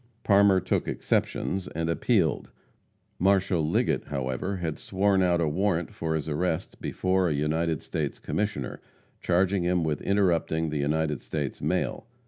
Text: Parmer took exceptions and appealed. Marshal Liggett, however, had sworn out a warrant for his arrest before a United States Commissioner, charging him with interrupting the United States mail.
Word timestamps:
Parmer 0.23 0.59
took 0.59 0.87
exceptions 0.87 1.67
and 1.67 1.87
appealed. 1.87 2.49
Marshal 3.19 3.61
Liggett, 3.63 4.05
however, 4.05 4.57
had 4.57 4.79
sworn 4.79 5.21
out 5.21 5.39
a 5.39 5.47
warrant 5.47 5.93
for 5.93 6.15
his 6.15 6.27
arrest 6.27 6.81
before 6.81 7.29
a 7.29 7.35
United 7.35 7.83
States 7.83 8.17
Commissioner, 8.17 8.81
charging 9.19 9.61
him 9.61 9.83
with 9.83 10.01
interrupting 10.01 10.71
the 10.71 10.79
United 10.79 11.21
States 11.21 11.61
mail. 11.61 12.07